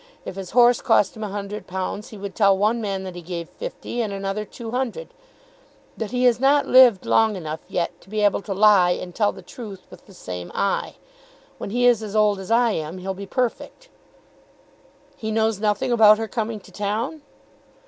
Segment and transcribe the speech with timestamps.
[0.25, 3.21] If his horse cost him a hundred pounds, he would tell one man that he
[3.21, 5.13] gave fifty, and another two hundred.
[5.95, 9.31] But he has not lived long enough yet to be able to lie and tell
[9.31, 10.95] the truth with the same eye.
[11.59, 13.89] When he is as old as I am he'll be perfect."
[15.17, 17.21] "He knows nothing about her coming to town?"